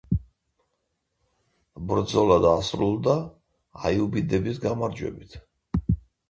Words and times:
ბრძოლა 1.91 2.37
დასრულდა 2.45 3.15
აიუბიდების 3.91 4.63
გამარჯვებით. 4.65 5.39